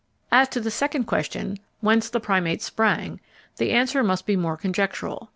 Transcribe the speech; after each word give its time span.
As 0.31 0.49
to 0.49 0.59
the 0.59 0.71
second 0.71 1.03
question: 1.03 1.59
Whence 1.79 2.09
the 2.09 2.19
Primates 2.19 2.65
sprang, 2.65 3.19
the 3.57 3.69
answer 3.71 4.03
must 4.03 4.25
be 4.25 4.35
more 4.35 4.57
conjectural. 4.57 5.29